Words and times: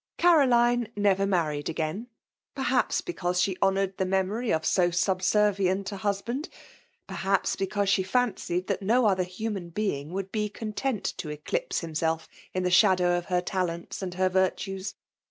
Cwdine 0.17 0.91
ivevct 0.95 1.29
married 1.29 1.69
again: 1.69 2.07
perhaps, 2.55 3.03
he^ 3.03 3.15
cause 3.15 3.39
she 3.39 3.53
honouied 3.61 3.97
the 3.97 4.05
memory 4.07 4.51
of 4.51 4.65
so 4.65 4.87
subser^ 4.89 5.53
^6t4 5.57 5.91
a 5.91 5.97
husband; 5.97 6.49
perhaps, 7.05 7.55
because 7.55 7.87
she 7.87 8.01
fancied 8.01 8.65
thai 8.67 8.79
no 8.81 9.03
qAicx 9.03 9.25
human 9.25 9.69
being 9.69 10.11
would 10.11 10.31
be 10.31 10.49
content 10.49 11.03
to 11.17 11.27
eelipse 11.27 11.83
Umself 11.87 12.27
in 12.51 12.63
the 12.63 12.71
shadow 12.71 13.15
of 13.15 13.25
her 13.25 13.41
talents 13.41 14.01
aad 14.01 14.15
her 14.15 14.31
viitaes. 14.31 14.95